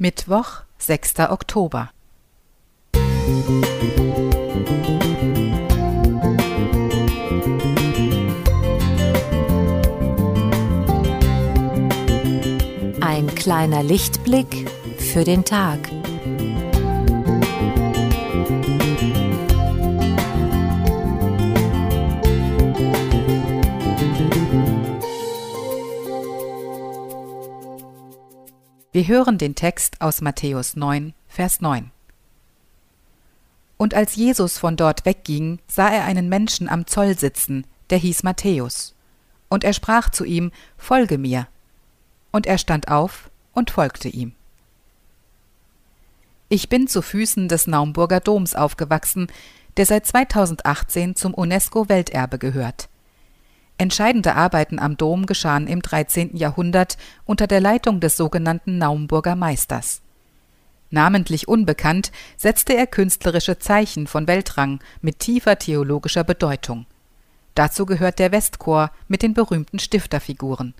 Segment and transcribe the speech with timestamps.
[0.00, 1.18] Mittwoch, 6.
[1.28, 1.90] Oktober.
[13.00, 15.80] Ein kleiner Lichtblick für den Tag.
[28.98, 31.92] Wir hören den Text aus Matthäus 9, Vers 9.
[33.76, 38.24] Und als Jesus von dort wegging, sah er einen Menschen am Zoll sitzen, der hieß
[38.24, 38.96] Matthäus.
[39.48, 41.46] Und er sprach zu ihm, Folge mir.
[42.32, 44.32] Und er stand auf und folgte ihm.
[46.48, 49.28] Ich bin zu Füßen des Naumburger Doms aufgewachsen,
[49.76, 52.88] der seit 2018 zum UNESCO-Welterbe gehört.
[53.80, 56.36] Entscheidende Arbeiten am Dom geschahen im 13.
[56.36, 60.02] Jahrhundert unter der Leitung des sogenannten Naumburger Meisters.
[60.90, 66.86] Namentlich unbekannt setzte er künstlerische Zeichen von Weltrang mit tiefer theologischer Bedeutung.
[67.54, 70.74] Dazu gehört der Westchor mit den berühmten Stifterfiguren.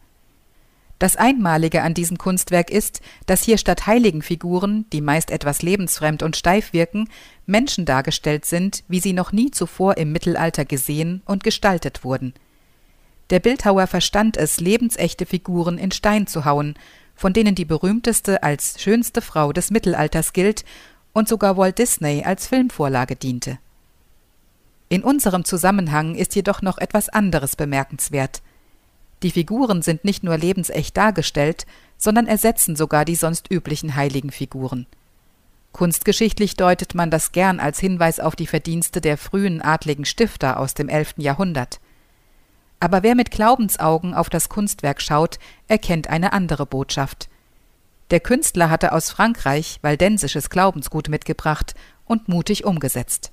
[0.98, 6.24] Das Einmalige an diesem Kunstwerk ist, dass hier statt heiligen Figuren, die meist etwas lebensfremd
[6.24, 7.08] und steif wirken,
[7.46, 12.34] Menschen dargestellt sind, wie sie noch nie zuvor im Mittelalter gesehen und gestaltet wurden–
[13.30, 16.74] der Bildhauer verstand es, lebensechte Figuren in Stein zu hauen,
[17.14, 20.64] von denen die berühmteste als schönste Frau des Mittelalters gilt
[21.12, 23.58] und sogar Walt Disney als Filmvorlage diente.
[24.88, 28.40] In unserem Zusammenhang ist jedoch noch etwas anderes bemerkenswert.
[29.22, 31.66] Die Figuren sind nicht nur lebensecht dargestellt,
[31.98, 34.86] sondern ersetzen sogar die sonst üblichen heiligen Figuren.
[35.72, 40.74] Kunstgeschichtlich deutet man das gern als Hinweis auf die Verdienste der frühen adligen Stifter aus
[40.74, 41.14] dem 11.
[41.18, 41.80] Jahrhundert.
[42.80, 47.28] Aber wer mit Glaubensaugen auf das Kunstwerk schaut, erkennt eine andere Botschaft.
[48.10, 51.74] Der Künstler hatte aus Frankreich waldensisches Glaubensgut mitgebracht
[52.06, 53.32] und mutig umgesetzt.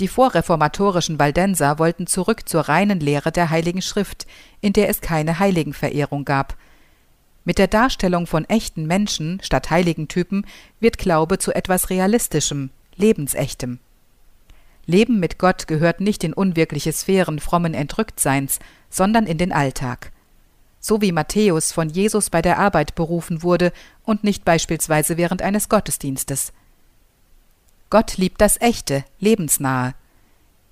[0.00, 4.26] Die vorreformatorischen Waldenser wollten zurück zur reinen Lehre der Heiligen Schrift,
[4.60, 6.56] in der es keine Heiligenverehrung gab.
[7.44, 10.46] Mit der Darstellung von echten Menschen statt Heiligentypen
[10.80, 13.80] wird Glaube zu etwas Realistischem, Lebensechtem.
[14.86, 18.58] Leben mit Gott gehört nicht in unwirkliche Sphären frommen Entrücktseins,
[18.90, 20.12] sondern in den Alltag.
[20.80, 23.72] So wie Matthäus von Jesus bei der Arbeit berufen wurde
[24.04, 26.52] und nicht beispielsweise während eines Gottesdienstes.
[27.88, 29.94] Gott liebt das Echte, Lebensnahe.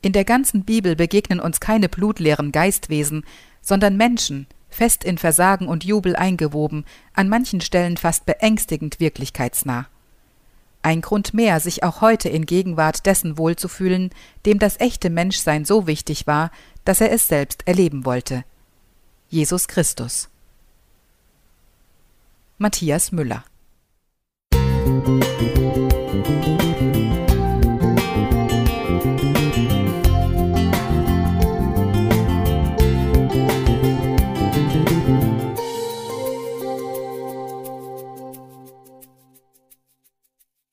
[0.02, 3.24] In der ganzen Bibel begegnen uns keine blutleeren Geistwesen,
[3.60, 9.86] sondern Menschen, fest in Versagen und Jubel eingewoben, an manchen Stellen fast beängstigend wirklichkeitsnah.
[10.82, 14.10] Ein Grund mehr, sich auch heute in Gegenwart dessen wohlzufühlen,
[14.46, 16.50] dem das echte Menschsein so wichtig war,
[16.84, 18.44] dass er es selbst erleben wollte.
[19.28, 20.28] Jesus Christus.
[22.56, 23.44] Matthias Müller